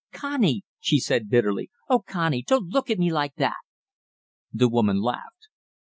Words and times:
"Connie," 0.11 0.63
she 0.79 0.99
said 0.99 1.29
bitterly, 1.29 1.69
"oh, 1.87 1.99
Connie, 1.99 2.41
don't 2.41 2.69
look 2.69 2.89
at 2.89 2.97
me 2.97 3.11
like 3.13 3.35
that!" 3.35 3.53
The 4.51 4.67
woman 4.67 4.99
laughed. 4.99 5.45